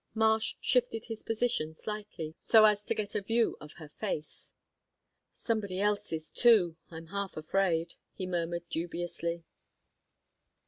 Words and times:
Marsh 0.15 0.55
shifted 0.59 1.05
his 1.05 1.21
position 1.21 1.75
slightly, 1.75 2.33
so 2.39 2.65
as 2.65 2.83
to 2.83 2.95
get 2.95 3.13
a 3.13 3.21
view 3.21 3.55
of 3.61 3.73
her 3.73 3.87
face. 3.99 4.51
"Somebody 5.35 5.79
else's 5.79 6.31
too, 6.31 6.75
I'm 6.89 7.05
half 7.05 7.37
afraid," 7.37 7.93
he 8.11 8.25
murmured 8.25 8.67
dubiously. 8.67 9.43